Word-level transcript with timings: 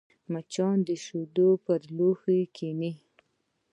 مچان 0.31 0.77
د 0.87 0.89
شیدو 1.03 1.49
پر 1.65 1.81
لوښي 1.97 2.39
کښېني 2.55 2.91